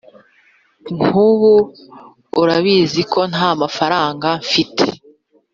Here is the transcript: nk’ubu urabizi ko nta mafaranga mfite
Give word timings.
nk’ubu 1.01 1.53
urabizi 2.41 3.01
ko 3.11 3.19
nta 3.31 3.49
mafaranga 3.61 4.29
mfite 4.45 4.85